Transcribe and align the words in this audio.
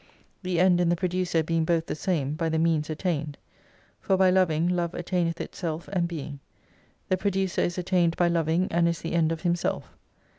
The 0.41 0.59
End 0.59 0.81
and 0.81 0.91
the 0.91 0.95
Pro 0.95 1.07
ducer 1.09 1.45
being 1.45 1.63
both 1.63 1.85
the 1.85 1.93
same, 1.93 2.33
by 2.33 2.49
the 2.49 2.57
Means 2.57 2.89
attained. 2.89 3.37
For 3.99 4.17
by 4.17 4.31
loving 4.31 4.67
Love 4.67 4.95
attaineth 4.95 5.39
itself 5.39 5.87
and 5.89 6.07
being. 6.07 6.39
The 7.09 7.17
Producer 7.17 7.61
is 7.61 7.77
attained 7.77 8.17
by 8.17 8.27
loving, 8.27 8.67
and 8.71 8.87
is 8.87 9.01
the 9.01 9.13
End 9.13 9.31
of 9.31 9.41
Himself. 9.41 9.93